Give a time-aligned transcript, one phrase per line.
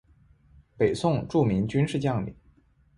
[0.77, 2.35] 北宋著名军事将领。